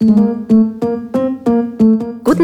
Guten 0.00 0.78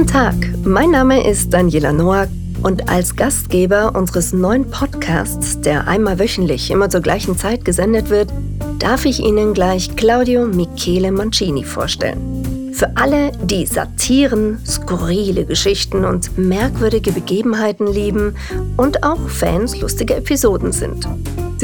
Tag, 0.09 0.35
mein 0.65 0.91
Name 0.91 1.25
ist 1.25 1.55
Daniela 1.55 1.93
Noack 1.93 2.29
und 2.65 2.89
als 2.89 3.15
Gastgeber 3.15 3.95
unseres 3.95 4.33
neuen 4.33 4.69
Podcasts, 4.69 5.61
der 5.61 5.87
einmal 5.87 6.19
wöchentlich 6.19 6.73
immer 6.73 6.91
zur 6.91 7.01
gleichen 7.01 7.39
Zeit 7.39 7.65
gesendet 7.65 8.11
wird, 8.11 8.33
darf 8.81 9.05
ich 9.05 9.21
Ihnen 9.21 9.55
gleich 9.55 9.95
Claudio 9.95 10.49
Michele 10.49 11.13
Mancini 11.13 11.63
vorstellen. 11.63 12.73
Für 12.73 12.97
alle, 12.97 13.31
die 13.45 13.67
Satiren, 13.67 14.59
skurrile 14.67 15.45
Geschichten 15.45 16.05
und 16.05 16.37
merkwürdige 16.37 17.13
Begebenheiten 17.13 17.87
lieben 17.87 18.35
und 18.77 19.05
auch 19.05 19.29
Fans 19.29 19.81
lustiger 19.81 20.17
Episoden 20.17 20.73
sind. 20.73 21.07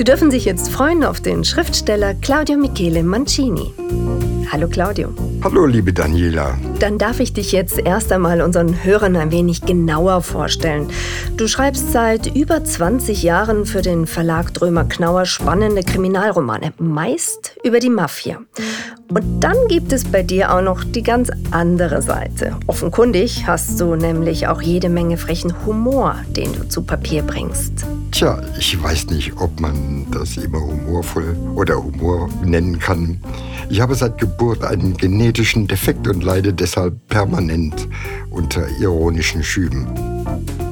Sie 0.00 0.04
dürfen 0.04 0.30
sich 0.30 0.46
jetzt 0.46 0.70
freuen 0.70 1.04
auf 1.04 1.20
den 1.20 1.44
Schriftsteller 1.44 2.14
Claudio 2.14 2.56
Michele 2.56 3.02
Mancini. 3.02 3.70
Hallo 4.50 4.66
Claudio. 4.66 5.12
Hallo 5.44 5.66
liebe 5.66 5.92
Daniela. 5.92 6.56
Dann 6.78 6.96
darf 6.96 7.20
ich 7.20 7.34
dich 7.34 7.52
jetzt 7.52 7.78
erst 7.78 8.10
einmal 8.10 8.40
unseren 8.40 8.82
Hörern 8.82 9.14
ein 9.16 9.30
wenig 9.30 9.60
genauer 9.60 10.22
vorstellen. 10.22 10.88
Du 11.36 11.46
schreibst 11.48 11.92
seit 11.92 12.34
über 12.34 12.64
20 12.64 13.22
Jahren 13.22 13.66
für 13.66 13.82
den 13.82 14.06
Verlag 14.06 14.54
Drömer 14.54 14.84
Knauer 14.84 15.26
spannende 15.26 15.82
Kriminalromane, 15.82 16.72
meist 16.78 17.58
über 17.62 17.78
die 17.78 17.90
Mafia. 17.90 18.38
Und 19.10 19.40
dann 19.40 19.56
gibt 19.68 19.92
es 19.92 20.04
bei 20.04 20.22
dir 20.22 20.54
auch 20.54 20.62
noch 20.62 20.82
die 20.82 21.02
ganz 21.02 21.30
andere 21.50 22.00
Seite. 22.00 22.56
Offenkundig 22.68 23.46
hast 23.46 23.78
du 23.78 23.96
nämlich 23.96 24.48
auch 24.48 24.62
jede 24.62 24.88
Menge 24.88 25.18
frechen 25.18 25.66
Humor, 25.66 26.16
den 26.28 26.54
du 26.54 26.66
zu 26.66 26.84
Papier 26.84 27.22
bringst. 27.22 27.84
Tja, 28.20 28.38
ich 28.58 28.82
weiß 28.82 29.06
nicht, 29.06 29.32
ob 29.38 29.60
man 29.60 30.04
das 30.10 30.36
immer 30.36 30.60
humorvoll 30.60 31.34
oder 31.54 31.82
Humor 31.82 32.28
nennen 32.44 32.78
kann. 32.78 33.18
Ich 33.70 33.80
habe 33.80 33.94
seit 33.94 34.18
Geburt 34.18 34.62
einen 34.62 34.94
genetischen 34.94 35.66
Defekt 35.66 36.06
und 36.06 36.22
leide 36.22 36.52
deshalb 36.52 37.08
permanent 37.08 37.88
unter 38.28 38.68
ironischen 38.78 39.42
Schüben. 39.42 39.86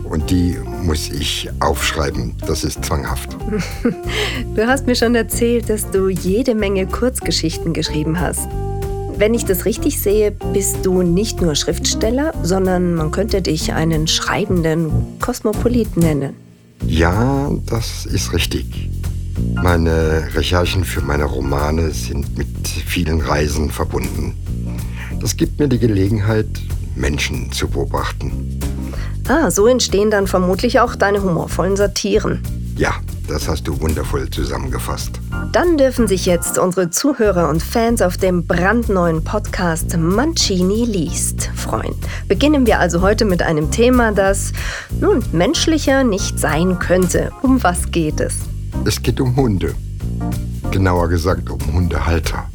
Und 0.04 0.28
die 0.28 0.58
muss 0.82 1.08
ich 1.08 1.48
aufschreiben. 1.60 2.34
Das 2.46 2.64
ist 2.64 2.84
zwanghaft. 2.84 3.34
Du 4.54 4.66
hast 4.66 4.86
mir 4.86 4.94
schon 4.94 5.14
erzählt, 5.14 5.70
dass 5.70 5.90
du 5.90 6.10
jede 6.10 6.54
Menge 6.54 6.86
Kurzgeschichten 6.86 7.72
geschrieben 7.72 8.20
hast. 8.20 8.46
Wenn 9.16 9.32
ich 9.32 9.46
das 9.46 9.64
richtig 9.64 9.98
sehe, 9.98 10.32
bist 10.52 10.84
du 10.84 11.00
nicht 11.00 11.40
nur 11.40 11.54
Schriftsteller, 11.54 12.34
sondern 12.42 12.94
man 12.94 13.10
könnte 13.10 13.40
dich 13.40 13.72
einen 13.72 14.06
schreibenden 14.06 15.18
Kosmopolit 15.18 15.96
nennen. 15.96 16.47
Ja, 16.86 17.50
das 17.66 18.06
ist 18.06 18.32
richtig. 18.32 18.90
Meine 19.54 20.28
Recherchen 20.34 20.84
für 20.84 21.00
meine 21.00 21.24
Romane 21.24 21.90
sind 21.90 22.36
mit 22.36 22.66
vielen 22.66 23.20
Reisen 23.20 23.70
verbunden. 23.70 24.34
Das 25.20 25.36
gibt 25.36 25.58
mir 25.58 25.68
die 25.68 25.78
Gelegenheit, 25.78 26.46
Menschen 26.94 27.50
zu 27.52 27.68
beobachten. 27.68 28.58
Ah, 29.28 29.50
so 29.50 29.66
entstehen 29.66 30.10
dann 30.10 30.26
vermutlich 30.26 30.80
auch 30.80 30.96
deine 30.96 31.22
humorvollen 31.22 31.76
Satiren. 31.76 32.42
Ja, 32.78 32.94
das 33.26 33.48
hast 33.48 33.66
du 33.66 33.80
wundervoll 33.80 34.30
zusammengefasst. 34.30 35.18
Dann 35.50 35.76
dürfen 35.78 36.06
sich 36.06 36.26
jetzt 36.26 36.58
unsere 36.58 36.90
Zuhörer 36.90 37.48
und 37.48 37.60
Fans 37.60 38.00
auf 38.00 38.16
dem 38.16 38.46
brandneuen 38.46 39.24
Podcast 39.24 39.96
Mancini 39.96 40.84
liest 40.84 41.50
freuen. 41.56 41.96
Beginnen 42.28 42.66
wir 42.66 42.78
also 42.78 43.02
heute 43.02 43.24
mit 43.24 43.42
einem 43.42 43.72
Thema, 43.72 44.12
das 44.12 44.52
nun 45.00 45.24
menschlicher 45.32 46.04
nicht 46.04 46.38
sein 46.38 46.78
könnte. 46.78 47.32
Um 47.42 47.60
was 47.64 47.90
geht 47.90 48.20
es? 48.20 48.36
Es 48.84 49.02
geht 49.02 49.20
um 49.20 49.34
Hunde. 49.34 49.74
Genauer 50.70 51.08
gesagt 51.08 51.50
um 51.50 51.58
Hundehalter. 51.72 52.48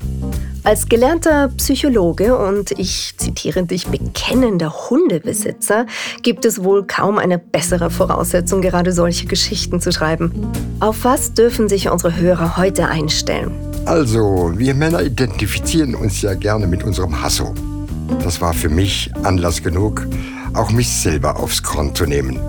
Als 0.66 0.88
gelernter 0.88 1.50
Psychologe 1.58 2.38
und 2.38 2.72
ich 2.80 3.16
zitiere 3.18 3.64
dich 3.64 3.88
bekennender 3.88 4.90
Hundebesitzer 4.90 5.86
gibt 6.22 6.46
es 6.46 6.64
wohl 6.64 6.88
kaum 6.88 7.18
eine 7.18 7.38
bessere 7.38 7.90
Voraussetzung, 7.90 8.62
gerade 8.62 8.94
solche 8.94 9.26
Geschichten 9.26 9.82
zu 9.82 9.92
schreiben. 9.92 10.32
Auf 10.80 11.04
was 11.04 11.34
dürfen 11.34 11.68
sich 11.68 11.90
unsere 11.90 12.16
Hörer 12.16 12.56
heute 12.56 12.88
einstellen? 12.88 13.52
Also, 13.84 14.54
wir 14.56 14.74
Männer 14.74 15.04
identifizieren 15.04 15.96
uns 15.96 16.22
ja 16.22 16.34
gerne 16.34 16.66
mit 16.66 16.86
unserem 16.86 17.22
Hasso. 17.22 17.54
Das 18.24 18.40
war 18.40 18.54
für 18.54 18.70
mich 18.70 19.12
Anlass 19.24 19.62
genug, 19.62 20.08
auch 20.54 20.72
mich 20.72 20.90
selber 20.90 21.42
aufs 21.42 21.62
Korn 21.62 21.94
zu 21.94 22.06
nehmen. 22.06 22.40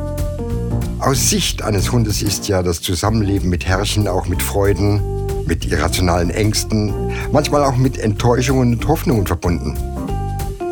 Aus 1.01 1.31
Sicht 1.31 1.63
eines 1.63 1.91
Hundes 1.91 2.23
ist 2.23 2.47
ja 2.47 2.63
das 2.63 2.81
Zusammenleben 2.81 3.51
mit 3.51 3.67
Herrchen 3.67 4.07
auch 4.07 4.29
mit 4.29 4.41
Freuden, 4.41 5.03
mit 5.47 5.71
irrationalen 5.71 6.31
Ängsten, 6.31 6.93
manchmal 7.33 7.65
auch 7.65 7.77
mit 7.77 7.99
Enttäuschungen 7.99 8.75
und 8.75 8.89
Hoffnungen 8.89 9.27
verbunden. 9.27 9.77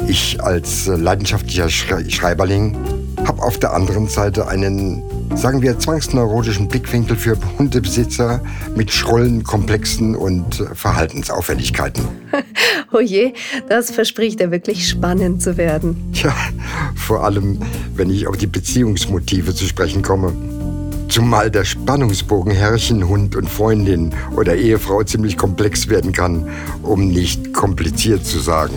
Ich 0.09 0.43
als 0.43 0.87
leidenschaftlicher 0.87 1.69
Schreiberling 1.69 2.77
habe 3.27 3.43
auf 3.43 3.59
der 3.59 3.72
anderen 3.72 4.09
Seite 4.09 4.49
einen, 4.49 5.03
sagen 5.37 5.62
wir, 5.62 5.78
zwangsneurotischen 5.78 6.69
Blickwinkel 6.69 7.16
für 7.16 7.38
Hundebesitzer 7.59 8.43
mit 8.75 8.91
schrullen, 8.91 9.44
komplexen 9.44 10.16
und 10.16 10.65
Verhaltensauffälligkeiten. 10.75 12.05
oh 12.93 13.00
je, 13.00 13.32
das 13.69 13.91
verspricht 13.91 14.41
ja 14.41 14.50
wirklich 14.50 14.88
spannend 14.88 15.41
zu 15.41 15.56
werden. 15.56 16.12
Tja, 16.12 16.34
vor 16.97 17.25
allem, 17.25 17.61
wenn 17.94 18.11
ich 18.11 18.27
auf 18.27 18.37
die 18.37 18.47
Beziehungsmotive 18.47 19.55
zu 19.55 19.66
sprechen 19.66 20.03
komme. 20.03 20.32
Zumal 21.12 21.50
der 21.50 21.67
Spannungsbogen 21.67 22.53
Herrchen, 22.53 23.06
Hund 23.06 23.37
und 23.37 23.47
Freundin 23.47 24.15
oder 24.34 24.56
Ehefrau 24.56 25.03
ziemlich 25.03 25.37
komplex 25.37 25.89
werden 25.89 26.12
kann, 26.12 26.49
um 26.83 27.09
nicht 27.09 27.53
kompliziert 27.53 28.25
zu 28.25 28.39
sagen. 28.39 28.73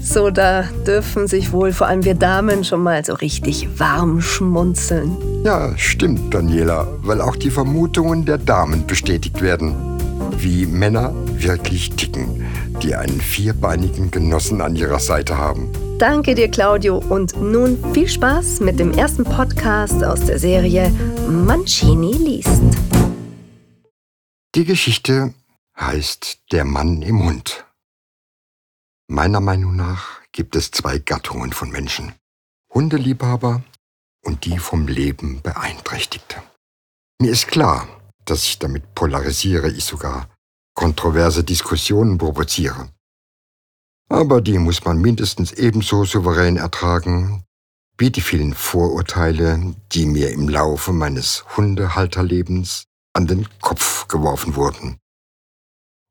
So, 0.00 0.30
da 0.30 0.62
dürfen 0.86 1.26
sich 1.26 1.52
wohl 1.52 1.74
vor 1.74 1.86
allem 1.86 2.06
wir 2.06 2.14
Damen 2.14 2.64
schon 2.64 2.82
mal 2.82 3.04
so 3.04 3.12
richtig 3.12 3.68
warm 3.78 4.22
schmunzeln. 4.22 5.14
Ja, 5.44 5.76
stimmt, 5.76 6.32
Daniela, 6.32 6.88
weil 7.02 7.20
auch 7.20 7.36
die 7.36 7.50
Vermutungen 7.50 8.24
der 8.24 8.38
Damen 8.38 8.86
bestätigt 8.86 9.42
werden. 9.42 9.74
Wie 10.38 10.64
Männer 10.64 11.12
wirklich 11.36 11.90
ticken, 11.90 12.46
die 12.82 12.94
einen 12.94 13.20
vierbeinigen 13.20 14.10
Genossen 14.10 14.62
an 14.62 14.74
ihrer 14.74 15.00
Seite 15.00 15.36
haben. 15.36 15.68
Danke 15.98 16.36
dir, 16.36 16.48
Claudio. 16.48 16.98
Und 16.98 17.36
nun 17.42 17.92
viel 17.92 18.06
Spaß 18.06 18.60
mit 18.60 18.78
dem 18.78 18.92
ersten 18.92 19.24
Podcast 19.24 20.04
aus 20.04 20.24
der 20.26 20.38
Serie 20.38 20.90
Mancini 21.28 22.12
liest. 22.12 22.62
Die 24.54 24.64
Geschichte 24.64 25.34
heißt 25.76 26.38
Der 26.52 26.64
Mann 26.64 27.02
im 27.02 27.24
Hund. 27.24 27.64
Meiner 29.08 29.40
Meinung 29.40 29.74
nach 29.74 30.20
gibt 30.30 30.54
es 30.54 30.70
zwei 30.70 30.98
Gattungen 30.98 31.52
von 31.52 31.70
Menschen. 31.70 32.12
Hundeliebhaber 32.72 33.64
und 34.24 34.44
die 34.44 34.58
vom 34.58 34.86
Leben 34.86 35.42
Beeinträchtigte. 35.42 36.36
Mir 37.20 37.32
ist 37.32 37.48
klar, 37.48 37.88
dass 38.24 38.44
ich 38.44 38.60
damit 38.60 38.94
polarisiere, 38.94 39.68
ich 39.70 39.84
sogar 39.84 40.28
kontroverse 40.74 41.42
Diskussionen 41.42 42.18
provoziere. 42.18 42.88
Aber 44.08 44.40
die 44.40 44.58
muss 44.58 44.84
man 44.84 45.00
mindestens 45.00 45.52
ebenso 45.52 46.04
souverän 46.04 46.56
ertragen 46.56 47.44
wie 47.98 48.10
die 48.10 48.20
vielen 48.20 48.54
Vorurteile, 48.54 49.74
die 49.92 50.06
mir 50.06 50.30
im 50.30 50.48
Laufe 50.48 50.92
meines 50.92 51.44
Hundehalterlebens 51.56 52.84
an 53.12 53.26
den 53.26 53.48
Kopf 53.60 54.06
geworfen 54.06 54.54
wurden. 54.54 54.98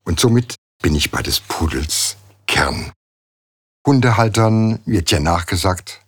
Und 0.04 0.20
somit 0.20 0.56
bin 0.82 0.96
ich 0.96 1.12
bei 1.12 1.22
des 1.22 1.40
Pudels 1.40 2.18
Kern. 2.46 2.92
Hundehaltern 3.86 4.80
wird 4.86 5.12
ja 5.12 5.22
nachgesagt, 5.22 6.02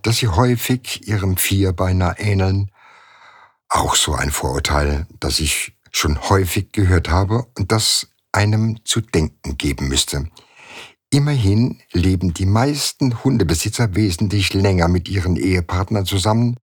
dass 0.00 0.16
sie 0.16 0.28
häufig 0.28 1.06
ihrem 1.06 1.36
Vierbeiner 1.36 2.18
ähneln. 2.18 2.70
Auch 3.68 3.94
so 3.94 4.14
ein 4.14 4.30
Vorurteil, 4.30 5.06
das 5.20 5.38
ich 5.38 5.76
schon 5.92 6.30
häufig 6.30 6.72
gehört 6.72 7.10
habe 7.10 7.46
und 7.58 7.72
das 7.72 8.08
einem 8.32 8.84
zu 8.84 9.02
denken 9.02 9.58
geben 9.58 9.88
müsste. 9.88 10.30
Immerhin 11.16 11.80
leben 11.92 12.34
die 12.34 12.44
meisten 12.44 13.24
Hundebesitzer 13.24 13.94
wesentlich 13.94 14.52
länger 14.52 14.86
mit 14.86 15.08
ihren 15.08 15.36
Ehepartnern 15.36 16.04
zusammen 16.04 16.58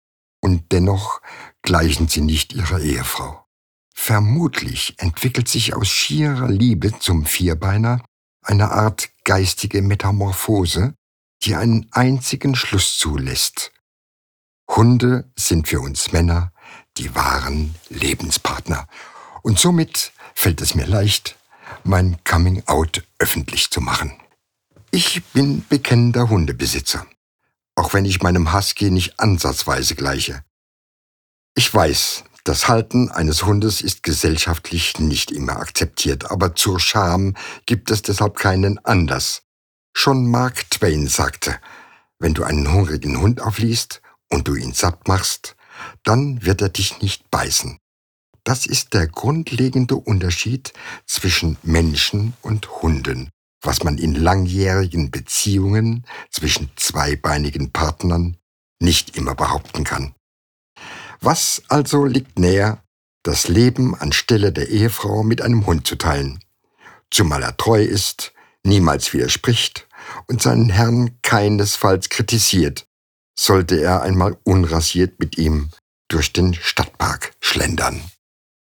und 0.40 0.72
dennoch 0.72 1.20
gleichen 1.60 2.08
sie 2.08 2.22
nicht 2.22 2.54
ihrer 2.54 2.80
Ehefrau. 2.80 3.44
Vermutlich 3.94 4.94
entwickelt 4.96 5.48
sich 5.48 5.74
aus 5.74 5.88
schierer 5.88 6.48
Liebe 6.48 6.98
zum 6.98 7.26
Vierbeiner 7.26 8.02
eine 8.40 8.70
Art 8.70 9.10
geistige 9.24 9.82
Metamorphose, 9.82 10.94
die 11.42 11.54
einen 11.54 11.86
einzigen 11.90 12.54
Schluss 12.54 12.96
zulässt. 12.96 13.70
Hunde 14.70 15.30
sind 15.36 15.68
für 15.68 15.80
uns 15.80 16.12
Männer 16.12 16.54
die 16.96 17.14
wahren 17.14 17.74
Lebenspartner. 17.90 18.88
Und 19.42 19.58
somit 19.58 20.10
fällt 20.34 20.62
es 20.62 20.74
mir 20.74 20.86
leicht, 20.86 21.36
mein 21.84 22.16
Coming-out 22.24 23.04
öffentlich 23.18 23.70
zu 23.70 23.82
machen. 23.82 24.14
Ich 25.10 25.24
bin 25.24 25.64
bekennender 25.66 26.28
Hundebesitzer, 26.28 27.06
auch 27.76 27.94
wenn 27.94 28.04
ich 28.04 28.20
meinem 28.20 28.52
Husky 28.52 28.90
nicht 28.90 29.18
ansatzweise 29.18 29.94
gleiche. 29.94 30.44
Ich 31.54 31.72
weiß, 31.72 32.24
das 32.44 32.68
Halten 32.68 33.10
eines 33.10 33.46
Hundes 33.46 33.80
ist 33.80 34.02
gesellschaftlich 34.02 34.98
nicht 34.98 35.30
immer 35.30 35.56
akzeptiert, 35.60 36.30
aber 36.30 36.54
zur 36.54 36.78
Scham 36.78 37.38
gibt 37.64 37.90
es 37.90 38.02
deshalb 38.02 38.36
keinen 38.36 38.84
Anlass. 38.84 39.44
Schon 39.94 40.30
Mark 40.30 40.68
Twain 40.68 41.08
sagte, 41.08 41.58
wenn 42.18 42.34
du 42.34 42.44
einen 42.44 42.70
hungrigen 42.70 43.18
Hund 43.18 43.40
aufliest 43.40 44.02
und 44.28 44.46
du 44.46 44.56
ihn 44.56 44.74
satt 44.74 45.08
machst, 45.08 45.56
dann 46.02 46.44
wird 46.44 46.60
er 46.60 46.68
dich 46.68 47.00
nicht 47.00 47.30
beißen. 47.30 47.78
Das 48.44 48.66
ist 48.66 48.92
der 48.92 49.06
grundlegende 49.06 49.96
Unterschied 49.96 50.74
zwischen 51.06 51.56
Menschen 51.62 52.34
und 52.42 52.82
Hunden, 52.82 53.30
was 53.60 53.82
man 53.84 53.98
in 53.98 54.14
langjährigen 54.14 55.10
Beziehungen 55.10 56.04
zwischen 56.30 56.70
zweibeinigen 56.76 57.72
Partnern 57.72 58.36
nicht 58.80 59.16
immer 59.16 59.34
behaupten 59.34 59.84
kann. 59.84 60.14
Was 61.20 61.62
also 61.68 62.04
liegt 62.04 62.38
näher, 62.38 62.82
das 63.24 63.48
Leben 63.48 63.94
anstelle 63.94 64.52
der 64.52 64.68
Ehefrau 64.68 65.22
mit 65.22 65.42
einem 65.42 65.66
Hund 65.66 65.86
zu 65.86 65.96
teilen, 65.96 66.38
zumal 67.10 67.42
er 67.42 67.56
treu 67.56 67.82
ist, 67.82 68.32
niemals 68.64 69.12
widerspricht 69.12 69.88
und 70.26 70.40
seinen 70.40 70.70
Herrn 70.70 71.18
keinesfalls 71.22 72.08
kritisiert, 72.08 72.86
sollte 73.38 73.80
er 73.80 74.02
einmal 74.02 74.36
unrasiert 74.44 75.18
mit 75.18 75.38
ihm 75.38 75.70
durch 76.08 76.32
den 76.32 76.54
Stadtpark 76.54 77.34
schlendern. 77.40 78.02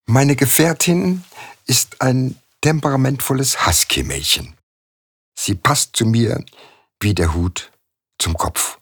Meine 0.07 0.35
Gefährtin 0.35 1.23
ist 1.65 2.01
ein 2.01 2.35
temperamentvolles 2.61 3.65
Husky-Mädchen. 3.65 4.55
Sie 5.43 5.55
passt 5.55 5.95
zu 5.95 6.05
mir 6.05 6.45
wie 6.99 7.15
der 7.15 7.33
Hut 7.33 7.71
zum 8.19 8.35
Kopf. 8.37 8.77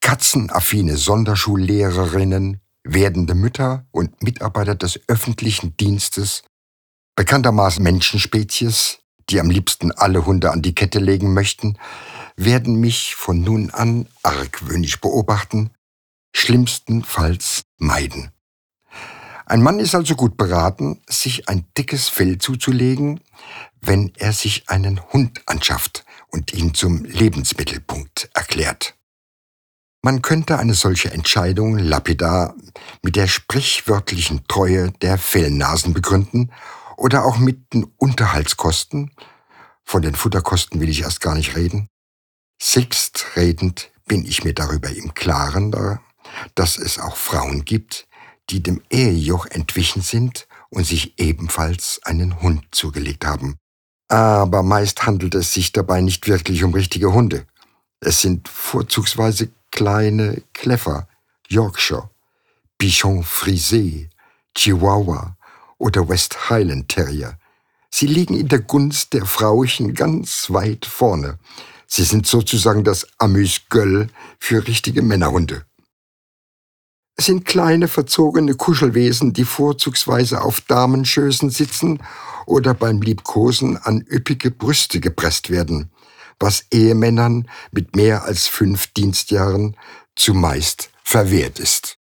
Katzenaffine 0.00 0.96
Sonderschullehrerinnen, 0.96 2.60
werdende 2.84 3.34
Mütter 3.34 3.84
und 3.90 4.22
Mitarbeiter 4.22 4.76
des 4.76 5.00
öffentlichen 5.08 5.76
Dienstes, 5.76 6.44
bekanntermaßen 7.16 7.82
Menschenspezies, 7.82 9.00
die 9.28 9.40
am 9.40 9.50
liebsten 9.50 9.90
alle 9.90 10.24
Hunde 10.24 10.52
an 10.52 10.62
die 10.62 10.72
Kette 10.72 11.00
legen 11.00 11.34
möchten, 11.34 11.76
werden 12.36 12.76
mich 12.76 13.16
von 13.16 13.40
nun 13.40 13.70
an 13.70 14.06
argwöhnisch 14.22 15.00
beobachten, 15.00 15.72
schlimmstenfalls 16.32 17.62
meiden. 17.78 18.30
Ein 19.52 19.62
Mann 19.62 19.80
ist 19.80 19.94
also 19.94 20.14
gut 20.14 20.38
beraten, 20.38 21.02
sich 21.06 21.46
ein 21.50 21.66
dickes 21.76 22.08
Fell 22.08 22.38
zuzulegen, 22.38 23.20
wenn 23.82 24.14
er 24.16 24.32
sich 24.32 24.70
einen 24.70 24.98
Hund 25.12 25.42
anschafft 25.44 26.06
und 26.30 26.54
ihn 26.54 26.72
zum 26.72 27.04
Lebensmittelpunkt 27.04 28.30
erklärt. 28.32 28.94
Man 30.00 30.22
könnte 30.22 30.58
eine 30.58 30.72
solche 30.72 31.12
Entscheidung 31.12 31.76
lapidar 31.76 32.54
mit 33.02 33.14
der 33.14 33.26
sprichwörtlichen 33.26 34.48
Treue 34.48 34.90
der 35.02 35.18
Fellnasen 35.18 35.92
begründen 35.92 36.50
oder 36.96 37.26
auch 37.26 37.36
mit 37.36 37.74
den 37.74 37.84
Unterhaltskosten, 37.98 39.10
von 39.84 40.00
den 40.00 40.14
Futterkosten 40.14 40.80
will 40.80 40.88
ich 40.88 41.02
erst 41.02 41.20
gar 41.20 41.34
nicht 41.34 41.56
reden. 41.56 41.90
Selbstredend 42.58 43.90
bin 44.06 44.24
ich 44.24 44.44
mir 44.44 44.54
darüber 44.54 44.88
im 44.88 45.12
Klaren, 45.12 46.00
dass 46.54 46.78
es 46.78 46.98
auch 46.98 47.16
Frauen 47.16 47.66
gibt, 47.66 48.08
die 48.50 48.62
dem 48.62 48.82
Ehejoch 48.90 49.46
entwichen 49.46 50.02
sind 50.02 50.46
und 50.70 50.86
sich 50.86 51.18
ebenfalls 51.18 52.00
einen 52.04 52.40
Hund 52.40 52.64
zugelegt 52.72 53.24
haben. 53.24 53.56
Aber 54.08 54.62
meist 54.62 55.06
handelt 55.06 55.34
es 55.34 55.52
sich 55.54 55.72
dabei 55.72 56.00
nicht 56.00 56.28
wirklich 56.28 56.64
um 56.64 56.74
richtige 56.74 57.12
Hunde. 57.12 57.46
Es 58.00 58.20
sind 58.20 58.48
vorzugsweise 58.48 59.50
kleine 59.70 60.42
Kleffer, 60.52 61.08
Yorkshire, 61.48 62.10
Bichon 62.78 63.22
Frisé, 63.22 64.10
Chihuahua 64.54 65.36
oder 65.78 66.08
West 66.08 66.50
Highland 66.50 66.88
Terrier. 66.88 67.38
Sie 67.90 68.06
liegen 68.06 68.34
in 68.34 68.48
der 68.48 68.60
Gunst 68.60 69.12
der 69.12 69.26
Frauchen 69.26 69.94
ganz 69.94 70.50
weit 70.50 70.86
vorne. 70.86 71.38
Sie 71.86 72.04
sind 72.04 72.26
sozusagen 72.26 72.84
das 72.84 73.06
Amüs-Göll 73.18 74.08
für 74.38 74.66
richtige 74.66 75.02
Männerhunde. 75.02 75.64
Es 77.16 77.26
sind 77.26 77.44
kleine, 77.44 77.88
verzogene 77.88 78.54
Kuschelwesen, 78.54 79.32
die 79.32 79.44
vorzugsweise 79.44 80.42
auf 80.42 80.60
Damenschößen 80.62 81.50
sitzen 81.50 82.02
oder 82.46 82.74
beim 82.74 83.02
Liebkosen 83.02 83.76
an 83.76 84.04
üppige 84.10 84.50
Brüste 84.50 85.00
gepresst 85.00 85.50
werden, 85.50 85.92
was 86.40 86.66
Ehemännern 86.72 87.48
mit 87.70 87.96
mehr 87.96 88.24
als 88.24 88.46
fünf 88.46 88.88
Dienstjahren 88.94 89.76
zumeist 90.16 90.90
verwehrt 91.04 91.58
ist. 91.58 91.98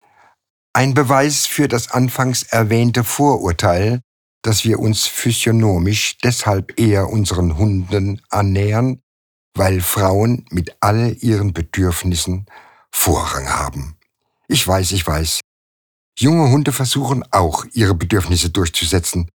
Ein 0.73 0.95
Beweis 0.95 1.47
für 1.47 1.67
das 1.67 1.91
anfangs 1.91 2.45
erwähnte 2.45 3.03
Vorurteil, 3.03 4.01
dass 4.43 4.65
wir 4.65 4.79
uns 4.79 5.07
physiognomisch 5.07 6.19
deshalb 6.23 6.79
eher 6.79 7.09
unseren 7.09 7.59
Hunden 7.59 8.23
annähern, 8.31 9.01
weil 9.55 9.81
Frauen 9.81 10.45
mit 10.51 10.77
all 10.81 11.17
ihren 11.21 11.53
Bedürfnissen 11.53 12.47
Vorrang 12.93 13.49
haben. 13.49 13.98
Ich 14.49 14.67
weiß, 14.67 14.93
ich 14.93 15.07
weiß. 15.07 15.41
Junge 16.19 16.51
Hunde 16.51 16.73
versuchen 16.73 17.23
auch, 17.31 17.65
ihre 17.73 17.95
Bedürfnisse 17.95 18.51
durchzusetzen 18.51 19.31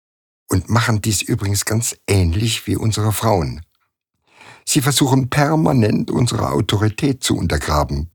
und 0.49 0.69
machen 0.69 1.01
dies 1.01 1.21
übrigens 1.21 1.65
ganz 1.65 1.95
ähnlich 2.07 2.65
wie 2.67 2.75
unsere 2.75 3.13
Frauen. 3.13 3.61
Sie 4.65 4.81
versuchen 4.81 5.29
permanent 5.29 6.09
unsere 6.09 6.49
Autorität 6.49 7.23
zu 7.23 7.37
untergraben. 7.37 8.11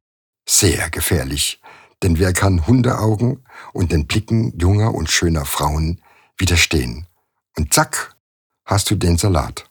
Sehr 0.49 0.91
gefährlich, 0.91 1.61
denn 2.03 2.19
wer 2.19 2.33
kann 2.33 2.67
Hundeaugen 2.67 3.45
und 3.73 3.93
den 3.93 4.07
Blicken 4.07 4.59
junger 4.59 4.95
und 4.95 5.09
schöner 5.09 5.45
Frauen 5.45 6.03
widerstehen? 6.37 7.07
Und 7.57 7.73
zack, 7.73 8.17
hast 8.65 8.91
du 8.91 8.97
den 8.97 9.19
Salat. 9.19 9.71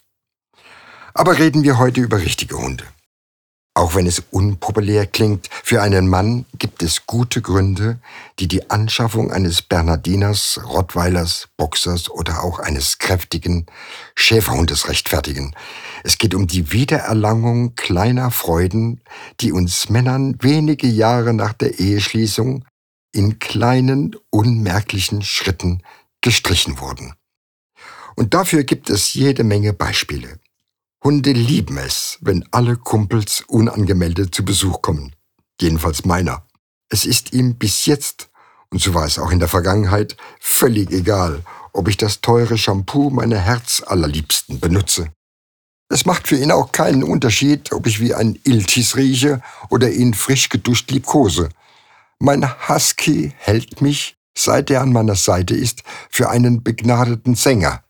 Aber 1.14 1.38
reden 1.38 1.64
wir 1.64 1.78
heute 1.78 2.02
über 2.02 2.20
richtige 2.22 2.58
Hunde. 2.58 2.86
Auch 3.78 3.94
wenn 3.94 4.08
es 4.08 4.24
unpopulär 4.32 5.06
klingt, 5.06 5.50
für 5.64 5.84
einen 5.84 6.08
Mann 6.08 6.46
gibt 6.58 6.82
es 6.82 7.06
gute 7.06 7.44
Gründe, 7.44 8.00
die 8.40 8.48
die 8.48 8.72
Anschaffung 8.72 9.32
eines 9.32 9.62
Bernardiners, 9.62 10.60
Rottweilers, 10.66 11.50
Boxers 11.58 12.10
oder 12.10 12.44
auch 12.44 12.58
eines 12.58 12.98
kräftigen 12.98 13.68
Schäferhundes 14.16 14.90
rechtfertigen. 14.90 15.54
Es 16.04 16.18
geht 16.18 16.34
um 16.34 16.48
die 16.48 16.72
Wiedererlangung 16.72 17.76
kleiner 17.76 18.32
Freuden, 18.32 19.02
die 19.42 19.52
uns 19.52 19.90
Männern 19.90 20.38
wenige 20.42 20.88
Jahre 20.88 21.36
nach 21.36 21.54
der 21.54 21.78
Eheschließung 21.78 22.66
in 23.12 23.38
kleinen, 23.38 24.16
unmerklichen 24.32 25.22
Schritten 25.22 25.84
gestrichen 26.22 26.80
wurden. 26.80 27.14
Und 28.16 28.34
dafür 28.34 28.64
gibt 28.64 28.90
es 28.90 29.14
jede 29.14 29.44
Menge 29.44 29.72
Beispiele. 29.72 30.40
Hunde 31.04 31.32
lieben 31.32 31.78
es, 31.78 32.18
wenn 32.22 32.48
alle 32.52 32.76
Kumpels 32.76 33.44
unangemeldet 33.48 34.34
zu 34.34 34.44
Besuch 34.44 34.82
kommen. 34.82 35.16
Jedenfalls 35.62 36.06
meiner. 36.06 36.46
Es 36.90 37.06
ist 37.06 37.34
ihm 37.34 37.56
bis 37.56 37.86
jetzt, 37.86 38.30
und 38.70 38.82
so 38.82 38.94
war 38.94 39.06
es 39.06 39.20
auch 39.20 39.32
in 39.32 39.40
der 39.40 39.48
Vergangenheit, 39.48 40.18
völlig 40.40 40.92
egal, 40.92 41.44
ob 41.74 41.88
ich 41.88 41.98
das 41.98 42.22
teure 42.22 42.58
Shampoo 42.58 43.10
meiner 43.10 43.38
Herzallerliebsten 43.38 44.60
benutze. 44.60 45.12
Es 45.90 46.06
macht 46.06 46.28
für 46.28 46.36
ihn 46.36 46.52
auch 46.52 46.72
keinen 46.72 47.04
Unterschied, 47.04 47.72
ob 47.72 47.88
ich 47.88 48.00
wie 48.00 48.14
ein 48.14 48.38
Iltis 48.44 48.98
rieche 48.98 49.42
oder 49.70 49.90
ihn 49.90 50.14
frisch 50.14 50.50
geduscht 50.50 50.92
liebkose. 50.92 51.50
Mein 52.20 52.44
Husky 52.68 53.34
hält 53.38 53.82
mich, 53.82 54.18
seit 54.38 54.70
er 54.70 54.82
an 54.82 54.92
meiner 54.92 55.16
Seite 55.16 55.56
ist, 55.56 55.84
für 56.10 56.30
einen 56.30 56.64
begnadeten 56.64 57.36
Sänger. 57.36 57.84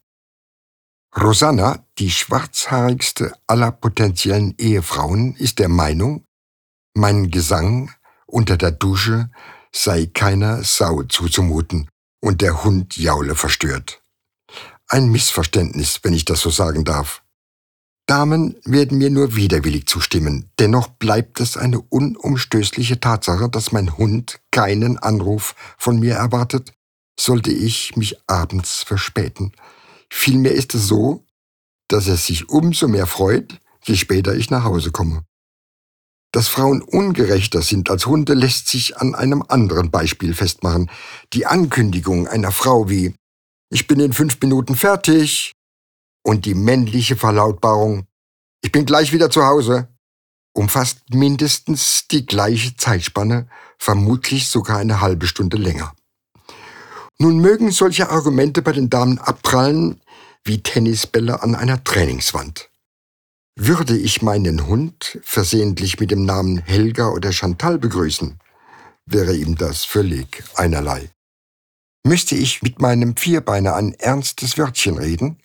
Rosanna, 1.15 1.85
die 1.97 2.11
schwarzhaarigste 2.11 3.33
aller 3.47 3.71
potenziellen 3.71 4.53
Ehefrauen, 4.57 5.35
ist 5.35 5.59
der 5.59 5.69
Meinung, 5.69 6.25
mein 6.93 7.31
Gesang 7.31 7.91
unter 8.25 8.57
der 8.57 8.71
Dusche 8.71 9.29
sei 9.71 10.07
keiner 10.07 10.63
Sau 10.63 11.03
zuzumuten 11.03 11.89
und 12.21 12.41
der 12.41 12.63
Hund 12.63 12.97
jaule 12.97 13.35
verstört. 13.35 14.01
Ein 14.87 15.09
Missverständnis, 15.09 15.99
wenn 16.03 16.13
ich 16.13 16.25
das 16.25 16.41
so 16.41 16.49
sagen 16.49 16.83
darf. 16.83 17.23
Damen 18.05 18.55
werden 18.63 18.97
mir 18.97 19.09
nur 19.09 19.35
widerwillig 19.35 19.87
zustimmen, 19.87 20.49
dennoch 20.59 20.87
bleibt 20.87 21.39
es 21.41 21.57
eine 21.57 21.81
unumstößliche 21.81 22.99
Tatsache, 22.99 23.49
dass 23.49 23.71
mein 23.71 23.97
Hund 23.97 24.39
keinen 24.51 24.97
Anruf 24.97 25.55
von 25.77 25.99
mir 25.99 26.15
erwartet, 26.15 26.73
sollte 27.19 27.51
ich 27.51 27.97
mich 27.97 28.17
abends 28.27 28.83
verspäten 28.83 29.51
Vielmehr 30.11 30.53
ist 30.53 30.73
es 30.75 30.87
so, 30.87 31.25
dass 31.87 32.07
er 32.07 32.17
sich 32.17 32.49
umso 32.49 32.87
mehr 32.87 33.07
freut, 33.07 33.59
je 33.83 33.95
später 33.95 34.35
ich 34.35 34.49
nach 34.49 34.63
Hause 34.63 34.91
komme. 34.91 35.23
Dass 36.33 36.47
Frauen 36.49 36.81
ungerechter 36.81 37.61
sind 37.61 37.89
als 37.89 38.05
Hunde, 38.05 38.33
lässt 38.33 38.67
sich 38.67 38.97
an 38.97 39.15
einem 39.15 39.43
anderen 39.47 39.91
Beispiel 39.91 40.33
festmachen. 40.33 40.91
Die 41.33 41.45
Ankündigung 41.45 42.27
einer 42.27 42.51
Frau 42.51 42.89
wie 42.89 43.15
Ich 43.71 43.87
bin 43.87 43.99
in 43.99 44.13
fünf 44.13 44.39
Minuten 44.41 44.75
fertig 44.75 45.53
und 46.23 46.45
die 46.45 46.53
männliche 46.53 47.15
Verlautbarung 47.15 48.05
Ich 48.61 48.71
bin 48.71 48.85
gleich 48.85 49.13
wieder 49.13 49.29
zu 49.29 49.45
Hause 49.45 49.87
umfasst 50.57 51.13
mindestens 51.13 52.07
die 52.09 52.25
gleiche 52.25 52.75
Zeitspanne, 52.75 53.47
vermutlich 53.77 54.47
sogar 54.47 54.79
eine 54.79 55.01
halbe 55.01 55.27
Stunde 55.27 55.57
länger. 55.57 55.93
Nun 57.19 57.39
mögen 57.39 57.71
solche 57.71 58.09
Argumente 58.09 58.61
bei 58.61 58.71
den 58.71 58.89
Damen 58.89 59.17
abprallen 59.17 60.01
wie 60.43 60.61
Tennisbälle 60.61 61.41
an 61.41 61.55
einer 61.55 61.83
Trainingswand. 61.83 62.69
Würde 63.55 63.97
ich 63.97 64.21
meinen 64.21 64.67
Hund 64.67 65.19
versehentlich 65.23 65.99
mit 65.99 66.11
dem 66.11 66.25
Namen 66.25 66.59
Helga 66.59 67.09
oder 67.09 67.31
Chantal 67.31 67.79
begrüßen, 67.79 68.39
wäre 69.07 69.35
ihm 69.35 69.55
das 69.55 69.83
völlig 69.83 70.43
einerlei. 70.55 71.09
Müsste 72.03 72.35
ich 72.35 72.61
mit 72.61 72.79
meinem 72.79 73.17
Vierbeiner 73.17 73.75
ein 73.75 73.93
ernstes 73.93 74.57
Wörtchen 74.57 74.97
reden, 74.97 75.39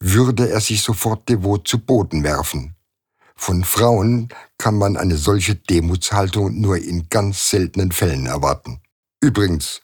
würde 0.00 0.50
er 0.50 0.60
sich 0.60 0.82
sofort 0.82 1.28
devot 1.28 1.68
zu 1.68 1.78
Boden 1.78 2.24
werfen. 2.24 2.74
Von 3.36 3.64
Frauen 3.64 4.28
kann 4.58 4.76
man 4.76 4.96
eine 4.96 5.16
solche 5.16 5.54
Demutshaltung 5.54 6.60
nur 6.60 6.78
in 6.78 7.08
ganz 7.08 7.50
seltenen 7.50 7.92
Fällen 7.92 8.26
erwarten. 8.26 8.80
Übrigens, 9.20 9.80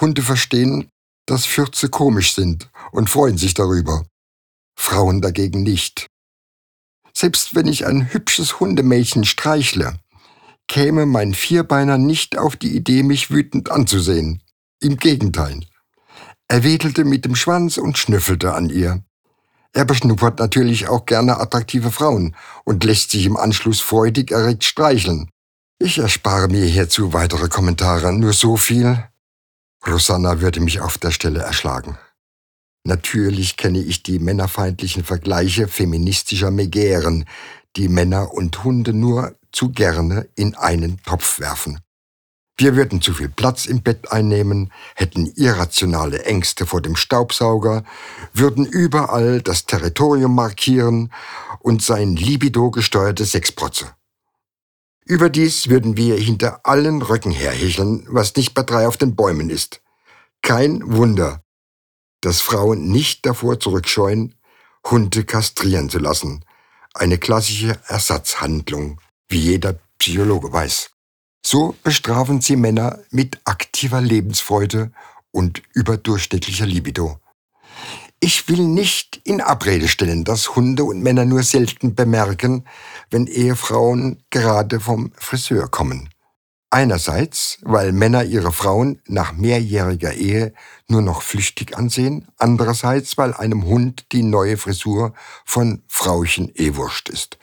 Hunde 0.00 0.22
verstehen, 0.22 0.90
dass 1.26 1.46
Fürze 1.46 1.88
komisch 1.88 2.34
sind 2.34 2.70
und 2.92 3.10
freuen 3.10 3.38
sich 3.38 3.54
darüber. 3.54 4.06
Frauen 4.78 5.20
dagegen 5.20 5.62
nicht. 5.62 6.06
Selbst 7.14 7.54
wenn 7.54 7.66
ich 7.66 7.86
ein 7.86 8.12
hübsches 8.12 8.60
Hundemädchen 8.60 9.24
streichle, 9.24 9.98
käme 10.68 11.06
mein 11.06 11.34
Vierbeiner 11.34 11.98
nicht 11.98 12.36
auf 12.36 12.56
die 12.56 12.76
Idee, 12.76 13.02
mich 13.02 13.30
wütend 13.30 13.70
anzusehen. 13.70 14.42
Im 14.80 14.98
Gegenteil. 14.98 15.60
Er 16.48 16.62
wedelte 16.62 17.04
mit 17.04 17.24
dem 17.24 17.34
Schwanz 17.34 17.78
und 17.78 17.98
schnüffelte 17.98 18.52
an 18.52 18.68
ihr. 18.68 19.02
Er 19.72 19.84
beschnuppert 19.84 20.38
natürlich 20.38 20.88
auch 20.88 21.06
gerne 21.06 21.40
attraktive 21.40 21.90
Frauen 21.90 22.36
und 22.64 22.84
lässt 22.84 23.10
sich 23.10 23.26
im 23.26 23.36
Anschluss 23.36 23.80
freudig 23.80 24.30
erregt 24.30 24.64
streicheln. 24.64 25.30
Ich 25.78 25.98
erspare 25.98 26.48
mir 26.48 26.64
hierzu 26.64 27.12
weitere 27.12 27.48
Kommentare, 27.48 28.12
nur 28.12 28.32
so 28.32 28.56
viel. 28.56 29.02
Rosanna 29.86 30.40
würde 30.40 30.60
mich 30.60 30.80
auf 30.80 30.98
der 30.98 31.10
Stelle 31.10 31.40
erschlagen. 31.40 31.98
Natürlich 32.84 33.56
kenne 33.56 33.80
ich 33.80 34.02
die 34.02 34.18
männerfeindlichen 34.18 35.04
Vergleiche 35.04 35.68
feministischer 35.68 36.50
Megären, 36.50 37.24
die 37.76 37.88
Männer 37.88 38.32
und 38.32 38.64
Hunde 38.64 38.92
nur 38.92 39.34
zu 39.52 39.70
gerne 39.70 40.28
in 40.34 40.54
einen 40.54 41.02
Topf 41.02 41.40
werfen. 41.40 41.80
Wir 42.58 42.74
würden 42.74 43.02
zu 43.02 43.12
viel 43.12 43.28
Platz 43.28 43.66
im 43.66 43.82
Bett 43.82 44.10
einnehmen, 44.10 44.72
hätten 44.94 45.26
irrationale 45.26 46.24
Ängste 46.24 46.64
vor 46.64 46.80
dem 46.80 46.96
Staubsauger, 46.96 47.84
würden 48.32 48.64
überall 48.64 49.42
das 49.42 49.66
Territorium 49.66 50.34
markieren 50.34 51.12
und 51.60 51.82
seien 51.82 52.16
libido 52.16 52.70
gesteuerte 52.70 53.26
Sexprotze. 53.26 53.92
Überdies 55.08 55.68
würden 55.68 55.96
wir 55.96 56.16
hinter 56.16 56.66
allen 56.66 57.00
Röcken 57.00 57.30
herhecheln, 57.30 58.04
was 58.08 58.34
nicht 58.34 58.54
bei 58.54 58.64
drei 58.64 58.88
auf 58.88 58.96
den 58.96 59.14
Bäumen 59.14 59.50
ist. 59.50 59.80
Kein 60.42 60.82
Wunder, 60.96 61.44
dass 62.22 62.40
Frauen 62.40 62.88
nicht 62.88 63.24
davor 63.24 63.60
zurückscheuen, 63.60 64.34
Hunde 64.84 65.22
kastrieren 65.22 65.88
zu 65.90 66.00
lassen. 66.00 66.44
Eine 66.92 67.18
klassische 67.18 67.78
Ersatzhandlung, 67.86 69.00
wie 69.28 69.38
jeder 69.38 69.78
Psychologe 70.00 70.52
weiß. 70.52 70.90
So 71.44 71.76
bestrafen 71.84 72.40
sie 72.40 72.56
Männer 72.56 72.98
mit 73.10 73.38
aktiver 73.44 74.00
Lebensfreude 74.00 74.90
und 75.30 75.62
überdurchschnittlicher 75.72 76.66
Libido. 76.66 77.20
Ich 78.26 78.48
will 78.48 78.64
nicht 78.64 79.20
in 79.22 79.40
Abrede 79.40 79.86
stellen, 79.86 80.24
dass 80.24 80.56
Hunde 80.56 80.82
und 80.82 81.00
Männer 81.00 81.24
nur 81.24 81.44
selten 81.44 81.94
bemerken, 81.94 82.64
wenn 83.08 83.28
Ehefrauen 83.28 84.20
gerade 84.30 84.80
vom 84.80 85.12
Friseur 85.14 85.68
kommen. 85.68 86.08
Einerseits, 86.68 87.58
weil 87.62 87.92
Männer 87.92 88.24
ihre 88.24 88.50
Frauen 88.50 89.00
nach 89.06 89.32
mehrjähriger 89.32 90.12
Ehe 90.14 90.54
nur 90.88 91.02
noch 91.02 91.22
flüchtig 91.22 91.78
ansehen, 91.78 92.26
andererseits, 92.36 93.16
weil 93.16 93.32
einem 93.32 93.64
Hund 93.64 94.06
die 94.10 94.24
neue 94.24 94.56
Frisur 94.56 95.14
von 95.44 95.84
Frauchen 95.86 96.50
eh 96.56 96.74
wurscht 96.74 97.08
ist. 97.10 97.38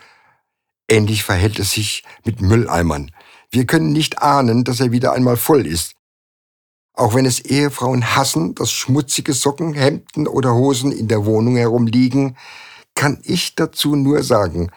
Ähnlich 0.89 1.23
verhält 1.23 1.59
es 1.59 1.71
sich 1.71 2.03
mit 2.25 2.41
Mülleimern. 2.41 3.11
Wir 3.51 3.65
können 3.65 3.93
nicht 3.93 4.21
ahnen, 4.21 4.65
dass 4.65 4.81
er 4.81 4.91
wieder 4.91 5.13
einmal 5.13 5.37
voll 5.37 5.65
ist. 5.65 5.95
Auch 6.93 7.15
wenn 7.15 7.25
es 7.25 7.39
Ehefrauen 7.39 8.15
hassen, 8.15 8.53
dass 8.55 8.71
schmutzige 8.71 9.33
Socken, 9.33 9.73
Hemden 9.73 10.27
oder 10.27 10.53
Hosen 10.53 10.91
in 10.91 11.07
der 11.07 11.25
Wohnung 11.25 11.55
herumliegen, 11.55 12.37
kann 12.93 13.19
ich 13.23 13.55
dazu 13.55 13.95
nur 13.95 14.23
sagen, 14.23 14.71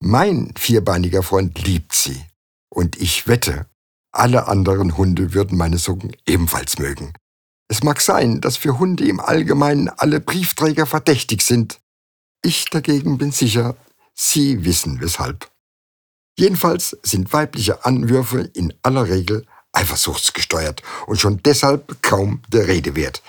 mein 0.00 0.52
vierbeiniger 0.58 1.22
Freund 1.22 1.64
liebt 1.64 1.94
sie. 1.94 2.20
Und 2.68 3.00
ich 3.00 3.28
wette, 3.28 3.66
alle 4.10 4.48
anderen 4.48 4.96
Hunde 4.96 5.34
würden 5.34 5.56
meine 5.56 5.78
Socken 5.78 6.16
ebenfalls 6.26 6.78
mögen. 6.78 7.12
Es 7.68 7.82
mag 7.84 8.00
sein, 8.00 8.40
dass 8.40 8.56
für 8.56 8.78
Hunde 8.78 9.06
im 9.06 9.20
Allgemeinen 9.20 9.88
alle 9.88 10.20
Briefträger 10.20 10.86
verdächtig 10.86 11.42
sind. 11.42 11.80
Ich 12.44 12.68
dagegen 12.70 13.18
bin 13.18 13.30
sicher, 13.30 13.76
Sie 14.14 14.64
wissen 14.64 15.00
weshalb. 15.00 15.50
Jedenfalls 16.38 16.96
sind 17.02 17.32
weibliche 17.32 17.84
Anwürfe 17.84 18.40
in 18.40 18.74
aller 18.82 19.08
Regel 19.08 19.46
eifersuchtsgesteuert 19.72 20.82
und 21.06 21.20
schon 21.20 21.42
deshalb 21.42 22.02
kaum 22.02 22.42
der 22.48 22.68
Rede 22.68 22.94
wert. 22.96 23.22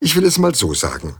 Ich 0.00 0.16
will 0.16 0.24
es 0.24 0.38
mal 0.38 0.54
so 0.54 0.74
sagen. 0.74 1.16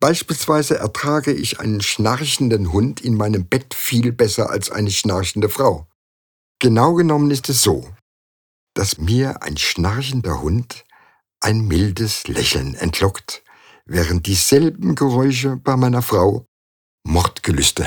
Beispielsweise 0.00 0.78
ertrage 0.78 1.32
ich 1.32 1.60
einen 1.60 1.80
schnarchenden 1.80 2.72
Hund 2.72 3.00
in 3.00 3.16
meinem 3.16 3.46
Bett 3.46 3.74
viel 3.74 4.12
besser 4.12 4.50
als 4.50 4.70
eine 4.70 4.90
schnarchende 4.90 5.48
Frau. 5.48 5.86
Genau 6.58 6.94
genommen 6.94 7.30
ist 7.30 7.48
es 7.48 7.62
so 7.62 7.88
dass 8.76 8.98
mir 8.98 9.42
ein 9.42 9.56
schnarchender 9.56 10.42
Hund 10.42 10.84
ein 11.40 11.66
mildes 11.66 12.28
Lächeln 12.28 12.74
entlockt, 12.74 13.42
während 13.86 14.26
dieselben 14.26 14.94
Geräusche 14.94 15.56
bei 15.56 15.76
meiner 15.76 16.02
Frau 16.02 16.46
Mordgelüste 17.04 17.86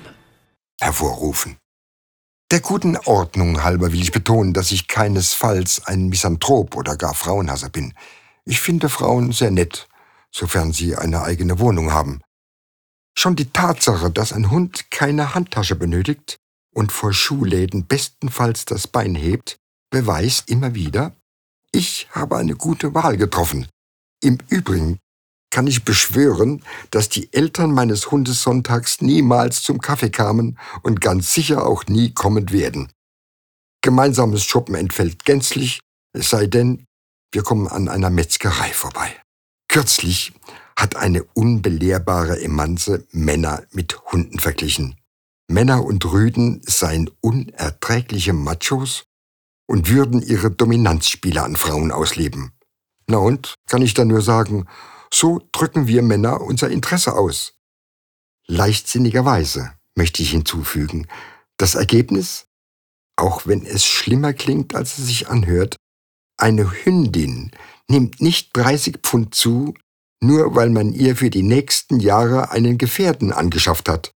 hervorrufen. 0.81 1.57
Der 2.51 2.59
guten 2.59 2.97
Ordnung 2.97 3.63
halber 3.63 3.93
will 3.93 4.01
ich 4.01 4.11
betonen, 4.11 4.53
dass 4.53 4.71
ich 4.71 4.89
keinesfalls 4.89 5.85
ein 5.85 6.09
Misanthrop 6.09 6.75
oder 6.75 6.97
gar 6.97 7.13
Frauenhasser 7.13 7.69
bin. 7.69 7.93
Ich 8.43 8.59
finde 8.59 8.89
Frauen 8.89 9.31
sehr 9.31 9.51
nett, 9.51 9.87
sofern 10.31 10.73
sie 10.73 10.97
eine 10.97 11.21
eigene 11.21 11.59
Wohnung 11.59 11.93
haben. 11.93 12.21
Schon 13.17 13.35
die 13.35 13.51
Tatsache, 13.51 14.11
dass 14.11 14.33
ein 14.33 14.51
Hund 14.51 14.91
keine 14.91 15.33
Handtasche 15.33 15.75
benötigt 15.75 16.39
und 16.73 16.91
vor 16.91 17.13
Schuhläden 17.13 17.87
bestenfalls 17.87 18.65
das 18.65 18.87
Bein 18.87 19.15
hebt, 19.15 19.57
beweist 19.89 20.49
immer 20.49 20.75
wieder, 20.75 21.15
ich 21.71 22.09
habe 22.11 22.37
eine 22.37 22.55
gute 22.55 22.93
Wahl 22.93 23.15
getroffen. 23.15 23.67
Im 24.21 24.39
Übrigen 24.49 24.99
kann 25.51 25.67
ich 25.67 25.83
beschwören, 25.83 26.63
dass 26.89 27.09
die 27.09 27.31
Eltern 27.33 27.71
meines 27.71 28.09
Hundes 28.09 28.41
sonntags 28.41 29.01
niemals 29.01 29.61
zum 29.61 29.79
Kaffee 29.79 30.09
kamen 30.09 30.57
und 30.81 31.01
ganz 31.01 31.33
sicher 31.33 31.67
auch 31.67 31.85
nie 31.85 32.13
kommen 32.13 32.51
werden. 32.51 32.91
Gemeinsames 33.81 34.43
Shoppen 34.43 34.75
entfällt 34.75 35.25
gänzlich, 35.25 35.79
es 36.13 36.29
sei 36.29 36.47
denn, 36.47 36.85
wir 37.31 37.43
kommen 37.43 37.67
an 37.67 37.87
einer 37.87 38.09
Metzgerei 38.09 38.69
vorbei. 38.69 39.15
Kürzlich 39.67 40.33
hat 40.77 40.95
eine 40.95 41.23
unbelehrbare 41.23 42.41
Emanze 42.41 43.05
Männer 43.11 43.63
mit 43.71 43.99
Hunden 44.11 44.39
verglichen. 44.39 44.95
Männer 45.47 45.83
und 45.83 46.05
Rüden 46.05 46.61
seien 46.65 47.09
unerträgliche 47.21 48.33
Machos 48.33 49.03
und 49.67 49.89
würden 49.89 50.21
ihre 50.21 50.51
Dominanzspiele 50.51 51.41
an 51.41 51.55
Frauen 51.55 51.91
ausleben. 51.91 52.51
Na 53.07 53.17
und, 53.17 53.55
kann 53.69 53.81
ich 53.81 53.93
da 53.93 54.05
nur 54.05 54.21
sagen, 54.21 54.67
so 55.13 55.41
drücken 55.51 55.87
wir 55.87 56.01
Männer 56.01 56.41
unser 56.41 56.69
Interesse 56.69 57.13
aus. 57.13 57.53
Leichtsinnigerweise 58.47 59.73
möchte 59.95 60.23
ich 60.23 60.31
hinzufügen. 60.31 61.07
Das 61.57 61.75
Ergebnis, 61.75 62.47
auch 63.15 63.45
wenn 63.45 63.65
es 63.65 63.85
schlimmer 63.85 64.33
klingt, 64.33 64.75
als 64.75 64.97
es 64.97 65.07
sich 65.07 65.29
anhört, 65.29 65.75
eine 66.37 66.71
Hündin 66.71 67.51
nimmt 67.87 68.21
nicht 68.21 68.55
30 68.57 68.99
Pfund 69.03 69.35
zu, 69.35 69.75
nur 70.23 70.55
weil 70.55 70.69
man 70.69 70.93
ihr 70.93 71.15
für 71.15 71.29
die 71.29 71.43
nächsten 71.43 71.99
Jahre 71.99 72.51
einen 72.51 72.77
Gefährten 72.77 73.31
angeschafft 73.31 73.89
hat. 73.89 74.11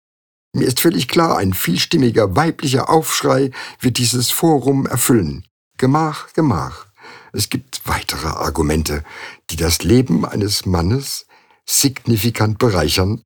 Mir 0.53 0.67
ist 0.67 0.81
völlig 0.81 1.07
klar, 1.07 1.37
ein 1.37 1.53
vielstimmiger 1.53 2.35
weiblicher 2.35 2.89
Aufschrei 2.89 3.51
wird 3.79 3.97
dieses 3.97 4.31
Forum 4.31 4.85
erfüllen. 4.85 5.47
Gemach, 5.77 6.33
Gemach. 6.33 6.90
Es 7.33 7.49
gibt 7.49 7.81
weitere 7.85 8.27
Argumente, 8.27 9.03
die 9.49 9.55
das 9.55 9.83
Leben 9.83 10.25
eines 10.25 10.65
Mannes 10.65 11.25
signifikant 11.65 12.57
bereichern, 12.59 13.23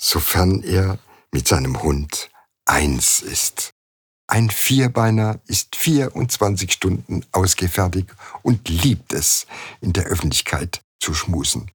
sofern 0.00 0.62
er 0.62 0.98
mit 1.32 1.48
seinem 1.48 1.82
Hund 1.82 2.30
eins 2.64 3.20
ist. 3.20 3.72
Ein 4.26 4.48
Vierbeiner 4.48 5.40
ist 5.46 5.76
24 5.76 6.72
Stunden 6.72 7.26
ausgefertigt 7.32 8.10
und 8.42 8.68
liebt 8.68 9.12
es, 9.12 9.46
in 9.80 9.92
der 9.92 10.04
Öffentlichkeit 10.04 10.82
zu 10.98 11.12
schmusen. 11.12 11.70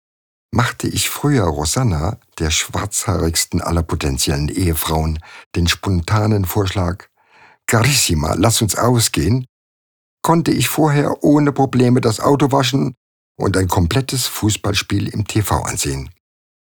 Machte 0.52 0.88
ich 0.88 1.10
früher 1.10 1.44
Rosanna, 1.44 2.18
der 2.40 2.50
schwarzhaarigsten 2.50 3.62
aller 3.62 3.84
potenziellen 3.84 4.50
Ehefrauen, 4.50 5.20
den 5.56 5.68
spontanen 5.68 6.46
Vorschlag, 6.46 7.06
Carissima, 7.68 8.34
lass 8.34 8.64
uns 8.64 8.76
ausgehen, 8.76 9.46
konnte 10.22 10.52
ich 10.52 10.70
vorher 10.70 11.24
ohne 11.24 11.52
Probleme 11.52 12.02
das 12.02 12.20
Auto 12.20 12.52
waschen 12.52 12.96
und 13.38 13.58
ein 13.58 13.68
komplettes 13.68 14.28
Fußballspiel 14.28 15.08
im 15.08 15.26
TV 15.28 15.62
ansehen. 15.64 16.10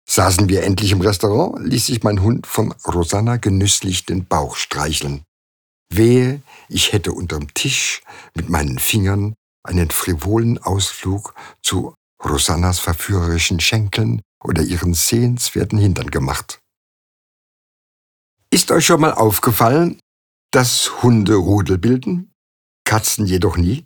Saßen 0.08 0.48
wir 0.48 0.62
endlich 0.62 0.92
im 0.92 1.00
Restaurant, 1.00 1.66
ließ 1.66 1.86
sich 1.86 2.02
mein 2.04 2.22
Hund 2.22 2.46
von 2.46 2.72
Rosanna 2.86 3.38
genüsslich 3.38 4.06
den 4.06 4.26
Bauch 4.26 4.56
streicheln. 4.56 5.24
Wehe, 5.92 6.42
ich 6.68 6.92
hätte 6.92 7.12
unterm 7.12 7.52
Tisch 7.54 8.02
mit 8.34 8.48
meinen 8.48 8.78
Fingern 8.78 9.34
einen 9.64 9.90
frivolen 9.90 10.58
Ausflug 10.58 11.34
zu 11.62 11.94
Rosannas 12.24 12.78
verführerischen 12.78 13.60
Schenkeln 13.60 14.22
oder 14.42 14.62
ihren 14.62 14.94
sehenswerten 14.94 15.78
Hintern 15.78 16.10
gemacht. 16.10 16.60
Ist 18.50 18.70
euch 18.70 18.86
schon 18.86 19.00
mal 19.00 19.12
aufgefallen, 19.12 19.98
dass 20.52 21.02
Hunde 21.02 21.34
Rudel 21.34 21.78
bilden, 21.78 22.32
Katzen 22.86 23.26
jedoch 23.26 23.58
nie? 23.58 23.84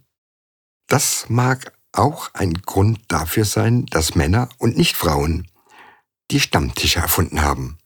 Das 0.87 1.29
mag 1.29 1.73
auch 1.93 2.33
ein 2.35 2.55
Grund 2.55 3.01
dafür 3.09 3.45
sein, 3.45 3.87
dass 3.87 4.15
Männer 4.15 4.49
und 4.59 4.77
nicht 4.77 4.97
Frauen 4.97 5.49
die 6.31 6.39
Stammtische 6.39 7.01
erfunden 7.01 7.43
haben. 7.43 7.79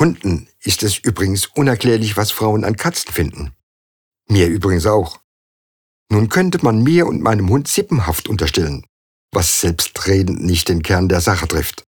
Hunden 0.00 0.48
ist 0.60 0.82
es 0.82 0.98
übrigens 0.98 1.46
unerklärlich, 1.46 2.16
was 2.16 2.30
Frauen 2.30 2.64
an 2.64 2.76
Katzen 2.76 3.12
finden. 3.12 3.52
Mir 4.28 4.46
übrigens 4.46 4.86
auch. 4.86 5.20
Nun 6.10 6.28
könnte 6.28 6.62
man 6.62 6.82
mir 6.82 7.06
und 7.06 7.22
meinem 7.22 7.48
Hund 7.48 7.68
Sippenhaft 7.68 8.28
unterstellen, 8.28 8.86
was 9.32 9.60
selbstredend 9.60 10.44
nicht 10.44 10.68
den 10.68 10.82
Kern 10.82 11.08
der 11.08 11.20
Sache 11.20 11.48
trifft. 11.48 11.84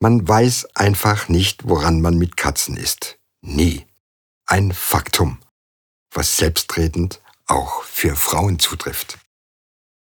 Man 0.00 0.26
weiß 0.26 0.74
einfach 0.74 1.28
nicht, 1.28 1.68
woran 1.68 2.00
man 2.00 2.18
mit 2.18 2.36
Katzen 2.36 2.76
ist. 2.76 3.18
Nie. 3.42 3.86
Ein 4.46 4.72
Faktum, 4.72 5.38
was 6.12 6.36
selbstredend 6.36 7.20
auch 7.46 7.82
für 7.82 8.16
Frauen 8.16 8.58
zutrifft. 8.58 9.18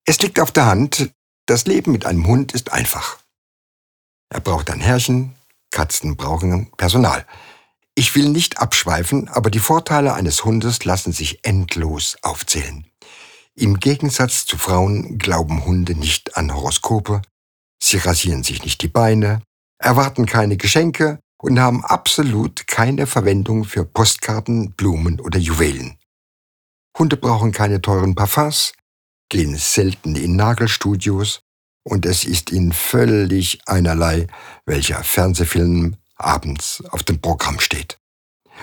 Es 0.06 0.20
liegt 0.22 0.40
auf 0.40 0.52
der 0.52 0.66
Hand, 0.66 1.12
das 1.46 1.66
Leben 1.66 1.92
mit 1.92 2.06
einem 2.06 2.28
Hund 2.28 2.54
ist 2.54 2.72
einfach. 2.72 3.18
Er 4.30 4.40
braucht 4.40 4.70
ein 4.70 4.80
Herrchen, 4.80 5.36
Katzen 5.72 6.16
brauchen 6.16 6.72
Personal. 6.78 7.26
Ich 7.96 8.16
will 8.16 8.30
nicht 8.30 8.60
abschweifen, 8.60 9.30
aber 9.30 9.50
die 9.50 9.60
Vorteile 9.60 10.14
eines 10.14 10.44
Hundes 10.44 10.84
lassen 10.86 11.12
sich 11.12 11.46
endlos 11.46 12.18
aufzählen. 12.22 12.86
Im 13.56 13.80
Gegensatz 13.80 14.46
zu 14.46 14.58
Frauen 14.58 15.18
glauben 15.18 15.66
Hunde 15.66 15.96
nicht 15.96 16.36
an 16.36 16.54
Horoskope, 16.54 17.22
sie 17.82 17.98
rasieren 17.98 18.44
sich 18.44 18.64
nicht 18.64 18.82
die 18.82 18.90
Beine, 18.90 19.42
erwarten 19.80 20.26
keine 20.26 20.58
Geschenke 20.58 21.20
und 21.38 21.60
haben 21.60 21.86
absolut 21.86 22.68
keine 22.68 23.08
Verwendung 23.08 23.64
für 23.64 23.86
Postkarten, 23.86 24.74
Blumen 24.74 25.22
oder 25.22 25.40
Juwelen. 25.40 25.98
Hunde 26.98 27.18
brauchen 27.18 27.52
keine 27.52 27.82
teuren 27.82 28.16
Parfums, 28.16 28.74
gehen 29.30 29.56
selten 29.58 30.16
in 30.16 30.36
Nagelstudios 30.38 31.42
und 31.84 32.06
es 32.06 32.24
ist 32.24 32.52
ihnen 32.52 32.72
völlig 32.72 33.60
einerlei, 33.66 34.28
welcher 34.66 35.04
Fernsehfilm 35.04 35.98
abends 36.16 36.84
auf 36.92 37.04
dem 37.04 37.20
Programm 37.20 37.60
steht. 37.60 38.00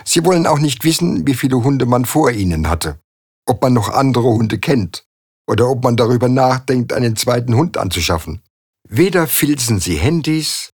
Sie 0.05 0.25
wollen 0.25 0.47
auch 0.47 0.59
nicht 0.59 0.85
wissen, 0.85 1.27
wie 1.27 1.35
viele 1.35 1.63
Hunde 1.63 1.85
man 1.85 2.07
vor 2.07 2.31
ihnen 2.31 2.69
hatte, 2.69 2.99
ob 3.47 3.61
man 3.61 3.75
noch 3.75 3.91
andere 3.91 4.29
Hunde 4.29 4.59
kennt 4.59 5.05
oder 5.47 5.69
ob 5.69 5.85
man 5.85 5.97
darüber 5.97 6.29
nachdenkt, 6.31 6.95
einen 6.95 7.17
zweiten 7.17 7.55
Hund 7.55 7.77
anzuschaffen. 7.77 8.43
Weder 8.89 9.27
filzen 9.27 9.79
sie 9.79 9.97
Handys 9.97 10.73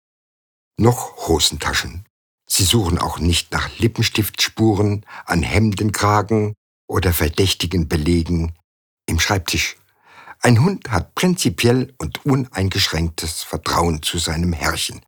noch 0.79 1.29
Hosentaschen. 1.29 2.05
Sie 2.47 2.65
suchen 2.65 2.99
auch 2.99 3.19
nicht 3.19 3.51
nach 3.53 3.71
Lippenstiftspuren 3.79 5.07
an 5.25 5.43
Hemdenkragen 5.43 6.55
oder 6.89 7.13
verdächtigen 7.13 7.89
Belegen 7.89 8.55
im 9.07 9.21
Schreibtisch. 9.21 9.77
Ein 10.41 10.63
Hund 10.63 10.91
hat 10.91 11.15
prinzipiell 11.15 11.95
und 11.99 12.25
uneingeschränktes 12.25 13.43
Vertrauen 13.43 14.03
zu 14.03 14.19
seinem 14.19 14.53
Herrchen. 14.53 15.05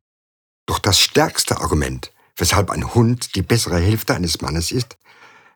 Doch 0.65 0.79
das 0.79 0.99
stärkste 0.99 1.59
Argument, 1.59 2.11
weshalb 2.35 2.71
ein 2.71 2.93
Hund 2.93 3.35
die 3.35 3.41
bessere 3.41 3.79
Hälfte 3.79 4.15
eines 4.15 4.41
Mannes 4.41 4.71
ist, 4.71 4.97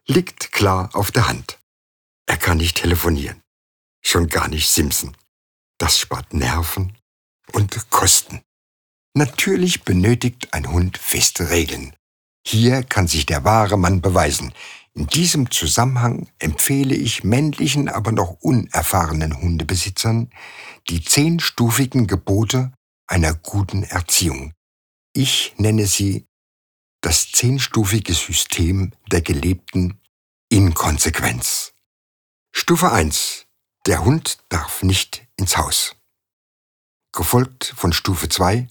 liegt 0.07 0.51
klar 0.51 0.89
auf 0.93 1.11
der 1.11 1.27
Hand. 1.27 1.59
Er 2.25 2.37
kann 2.37 2.57
nicht 2.57 2.77
telefonieren, 2.77 3.41
schon 4.01 4.27
gar 4.27 4.47
nicht 4.47 4.69
Simpson. 4.69 5.15
Das 5.77 5.99
spart 5.99 6.33
Nerven 6.33 6.97
und 7.51 7.89
Kosten. 7.89 8.41
Natürlich 9.15 9.83
benötigt 9.83 10.53
ein 10.53 10.71
Hund 10.71 10.97
feste 10.97 11.49
Regeln. 11.49 11.95
Hier 12.45 12.83
kann 12.83 13.07
sich 13.07 13.25
der 13.25 13.43
wahre 13.43 13.77
Mann 13.77 14.01
beweisen, 14.01 14.53
in 14.95 15.07
diesem 15.07 15.49
Zusammenhang 15.49 16.29
empfehle 16.37 16.95
ich 16.95 17.23
männlichen, 17.23 17.89
aber 17.89 18.11
noch 18.11 18.37
unerfahrenen 18.41 19.41
Hundebesitzern 19.41 20.29
die 20.87 21.03
zehnstufigen 21.03 22.05
Gebote 22.05 22.71
einer 23.07 23.33
guten 23.33 23.83
Erziehung. 23.83 24.53
Ich 25.13 25.53
nenne 25.57 25.87
sie 25.87 26.27
das 27.01 27.31
zehnstufige 27.31 28.13
System 28.13 28.93
der 29.11 29.21
gelebten 29.21 29.99
Inkonsequenz. 30.49 31.73
Stufe 32.55 32.91
1. 32.91 33.47
Der 33.87 34.05
Hund 34.05 34.37
darf 34.49 34.83
nicht 34.83 35.27
ins 35.37 35.57
Haus. 35.57 35.95
Gefolgt 37.11 37.73
von 37.75 37.93
Stufe 37.93 38.29
2. 38.29 38.67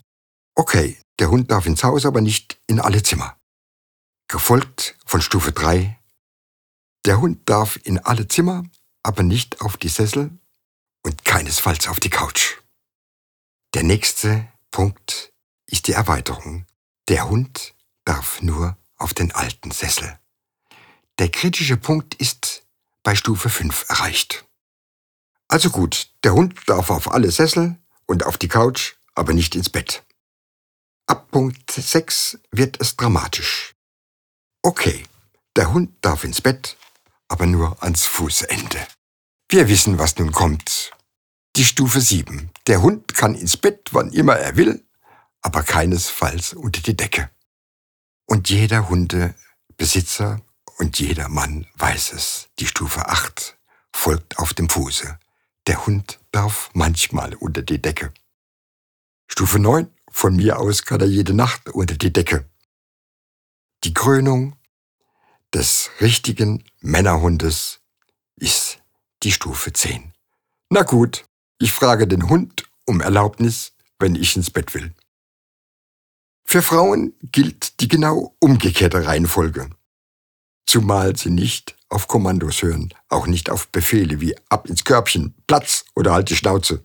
Okay, 0.55 0.99
der 1.19 1.31
Hund 1.31 1.51
darf 1.51 1.67
ins 1.67 1.83
Haus, 1.83 2.07
aber 2.07 2.21
nicht 2.21 2.61
in 2.69 2.81
alle 2.81 3.03
Zimmer. 3.03 3.37
Gefolgt 4.29 4.97
von 5.05 5.21
Stufe 5.21 5.53
3. 5.53 5.99
Der 7.05 7.21
Hund 7.21 7.49
darf 7.49 7.79
in 7.83 7.99
alle 7.99 8.29
Zimmer, 8.29 8.65
aber 9.03 9.23
nicht 9.25 9.61
auf 9.61 9.77
die 9.77 9.88
Sessel 9.88 10.31
und 11.03 11.25
keinesfalls 11.25 11.88
auf 11.88 11.99
die 11.99 12.11
Couch. 12.11 12.59
Der 13.75 13.83
nächste 13.83 14.47
Punkt 14.71 15.33
ist 15.67 15.88
die 15.88 15.93
Erweiterung. 15.93 16.67
Der 17.09 17.29
Hund 17.29 17.75
darf 18.05 18.41
nur 18.41 18.77
auf 18.97 19.15
den 19.15 19.33
alten 19.33 19.73
Sessel. 19.73 20.19
Der 21.19 21.29
kritische 21.29 21.77
Punkt 21.77 22.15
ist 22.15 22.62
bei 23.03 23.17
Stufe 23.17 23.49
5 23.49 23.87
erreicht. 23.88 24.45
Also 25.49 25.71
gut, 25.71 26.11
der 26.23 26.35
Hund 26.35 26.61
darf 26.67 26.91
auf 26.91 27.11
alle 27.11 27.31
Sessel 27.31 27.77
und 28.07 28.25
auf 28.25 28.38
die 28.38 28.49
Couch, 28.49 28.95
aber 29.15 29.33
nicht 29.33 29.55
ins 29.57 29.71
Bett. 29.71 30.05
Ab 31.07 31.31
Punkt 31.33 31.71
6 31.71 32.38
wird 32.53 32.81
es 32.81 32.97
dramatisch. 32.97 33.75
Okay, 34.62 35.03
der 35.57 35.73
Hund 35.73 35.93
darf 36.01 36.25
ins 36.25 36.41
Bett, 36.41 36.77
aber 37.33 37.47
nur 37.47 37.83
ans 37.83 38.05
Fußende. 38.05 38.87
Wir 39.49 39.66
wissen, 39.68 39.99
was 39.99 40.18
nun 40.18 40.33
kommt. 40.33 40.92
Die 41.57 41.64
Stufe 41.64 42.03
7. 42.03 42.51
Der 42.66 42.83
Hund 42.83 43.14
kann 43.14 43.35
ins 43.35 43.57
Bett, 43.57 43.88
wann 43.92 44.12
immer 44.12 44.37
er 44.37 44.57
will, 44.57 44.87
aber 45.40 45.62
keinesfalls 45.62 46.53
unter 46.53 46.83
die 46.83 46.95
Decke. 46.95 47.31
Und 48.27 48.51
jeder 48.51 48.90
Hundebesitzer 48.90 50.42
und 50.77 50.99
jeder 50.99 51.31
Mann 51.31 51.66
weiß 51.77 52.12
es. 52.12 52.51
Die 52.59 52.66
Stufe 52.66 53.09
8 53.09 53.57
folgt 53.95 54.38
auf 54.38 54.53
dem 54.53 54.68
Fuße. 54.68 55.18
Der 55.66 55.87
Hund 55.87 56.21
darf 56.33 56.68
manchmal 56.75 57.35
unter 57.35 57.62
die 57.62 57.81
Decke. 57.81 58.12
Stufe 59.27 59.59
9. 59.59 59.90
Von 60.11 60.37
mir 60.37 60.59
aus 60.59 60.85
kann 60.85 61.01
er 61.01 61.07
jede 61.07 61.33
Nacht 61.33 61.71
unter 61.71 61.97
die 61.97 62.12
Decke. 62.12 62.45
Die 63.85 63.95
Krönung 63.95 64.55
des 65.55 65.91
richtigen 66.01 66.65
Männerhundes 66.81 67.81
ist 68.37 68.79
die 69.23 69.33
Stufe 69.33 69.73
10. 69.73 70.12
Na 70.71 70.83
gut, 70.83 71.27
ich 71.59 71.73
frage 71.73 72.09
den 72.09 72.29
Hund 72.29 72.65
um 72.87 73.01
Erlaubnis, 73.01 73.73
wenn 73.99 74.15
ich 74.15 74.37
ins 74.37 74.51
Bett 74.51 74.75
will. 74.75 74.95
Für 76.45 76.62
Frauen 76.62 77.15
gilt 77.23 77.81
die 77.81 77.88
genau 77.88 78.35
umgekehrte 78.41 79.07
Reihenfolge. 79.07 79.71
Zumal 80.67 81.17
sie 81.17 81.31
nicht 81.31 81.77
auf 81.88 82.09
Kommandos 82.09 82.62
hören, 82.62 82.93
auch 83.09 83.27
nicht 83.27 83.51
auf 83.51 83.69
Befehle 83.69 84.21
wie 84.21 84.37
ab 84.49 84.69
ins 84.69 84.85
Körbchen, 84.85 85.35
Platz 85.47 85.85
oder 85.95 86.12
halt 86.12 86.31
die 86.31 86.37
Schnauze. 86.37 86.85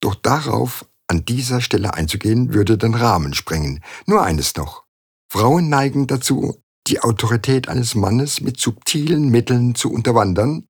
Doch 0.00 0.14
darauf 0.14 0.86
an 1.08 1.24
dieser 1.24 1.60
Stelle 1.60 1.94
einzugehen, 1.94 2.54
würde 2.54 2.78
den 2.78 2.94
Rahmen 2.94 3.34
sprengen. 3.34 3.82
Nur 4.06 4.22
eines 4.22 4.56
noch. 4.56 4.84
Frauen 5.28 5.68
neigen 5.68 6.06
dazu, 6.06 6.61
die 6.86 7.00
Autorität 7.00 7.68
eines 7.68 7.94
Mannes 7.94 8.40
mit 8.40 8.58
subtilen 8.58 9.28
Mitteln 9.28 9.74
zu 9.74 9.92
unterwandern, 9.92 10.66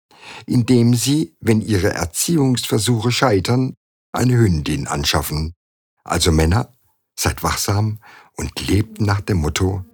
indem 0.46 0.94
sie, 0.94 1.37
wenn 1.40 1.61
ihre 1.61 1.92
Erziehungsversuche 1.92 3.11
scheitern, 3.11 3.75
eine 4.12 4.35
Hündin 4.35 4.87
anschaffen. 4.87 5.55
Also 6.05 6.33
Männer, 6.33 6.72
seid 7.18 7.42
wachsam 7.42 7.98
und 8.37 8.66
lebt 8.66 9.01
nach 9.01 9.20
dem 9.20 9.38
Motto, 9.38 9.85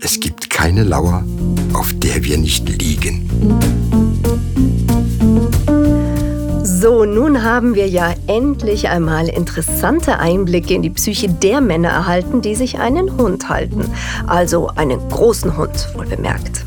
Es 0.00 0.18
gibt 0.18 0.48
keine 0.48 0.82
Lauer, 0.82 1.24
auf 1.74 1.92
der 1.98 2.24
wir 2.24 2.38
nicht 2.38 2.68
liegen. 2.68 4.09
So, 6.62 7.06
nun 7.06 7.42
haben 7.42 7.74
wir 7.74 7.88
ja 7.88 8.12
endlich 8.26 8.88
einmal 8.88 9.28
interessante 9.28 10.18
Einblicke 10.18 10.74
in 10.74 10.82
die 10.82 10.90
Psyche 10.90 11.28
der 11.28 11.62
Männer 11.62 11.88
erhalten, 11.88 12.42
die 12.42 12.54
sich 12.54 12.78
einen 12.78 13.16
Hund 13.16 13.48
halten. 13.48 13.90
Also 14.26 14.68
einen 14.76 15.00
großen 15.08 15.56
Hund, 15.56 15.88
wohl 15.96 16.04
bemerkt. 16.04 16.66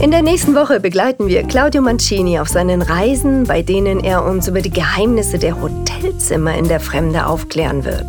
In 0.00 0.10
der 0.10 0.22
nächsten 0.22 0.54
Woche 0.54 0.80
begleiten 0.80 1.28
wir 1.28 1.42
Claudio 1.42 1.82
Mancini 1.82 2.38
auf 2.38 2.48
seinen 2.48 2.80
Reisen, 2.80 3.44
bei 3.44 3.60
denen 3.60 4.00
er 4.00 4.24
uns 4.24 4.48
über 4.48 4.62
die 4.62 4.70
Geheimnisse 4.70 5.38
der 5.38 5.60
Hotelzimmer 5.60 6.54
in 6.54 6.68
der 6.68 6.80
Fremde 6.80 7.26
aufklären 7.26 7.84
wird. 7.84 8.06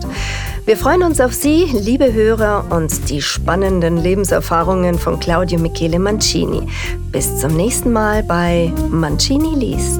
Wir 0.65 0.77
freuen 0.77 1.03
uns 1.03 1.19
auf 1.19 1.33
Sie, 1.33 1.65
liebe 1.73 2.13
Hörer, 2.13 2.67
und 2.69 3.09
die 3.09 3.21
spannenden 3.21 3.97
Lebenserfahrungen 3.97 4.97
von 4.97 5.19
Claudio 5.19 5.59
Michele 5.59 5.99
Mancini. 5.99 6.67
Bis 7.11 7.39
zum 7.39 7.57
nächsten 7.57 7.91
Mal 7.91 8.23
bei 8.23 8.71
Mancini 8.89 9.55
liest. 9.55 9.99